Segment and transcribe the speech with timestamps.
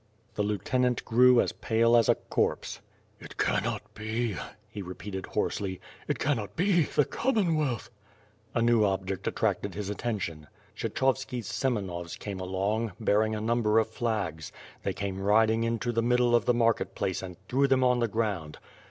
[0.33, 2.81] The lieutenant grew as pale as a corpse.
[3.19, 4.35] "It cannot be,"
[4.67, 6.85] he repeated hoarsely, it cannot be...
[6.85, 7.91] the Commonwealth"
[8.55, 10.47] A new object attracted his attention.
[10.75, 14.51] Kshccliovski's Semenovs came along, bearing a number of flags.
[14.81, 18.07] They came riding into the middle of the market place and threw them on the
[18.07, 18.57] ground.